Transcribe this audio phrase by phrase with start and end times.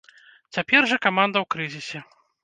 [0.55, 1.99] Цяпер жа каманда ў крызісе.